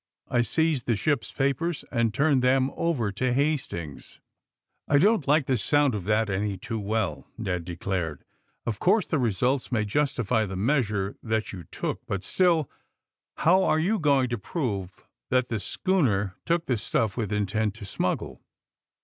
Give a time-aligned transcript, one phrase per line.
[0.29, 4.19] I seized the ship's papers and turned them over to Hastings.
[4.87, 8.23] ''"I don't like the sound of that any too well/' Ned declared.
[8.65, 12.03] "Of course the results may justify the measures that you took.
[12.07, 12.67] But still,
[13.35, 17.85] how are you going to prove that the schooner took the stuff with intent to
[17.85, 18.41] smuggle!"